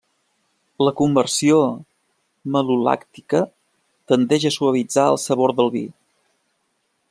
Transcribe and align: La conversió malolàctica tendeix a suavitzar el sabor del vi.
La 0.85 0.93
conversió 1.01 1.59
malolàctica 2.55 3.43
tendeix 4.13 4.49
a 4.51 4.53
suavitzar 4.57 5.07
el 5.15 5.23
sabor 5.29 5.55
del 5.61 5.71
vi. 5.77 5.87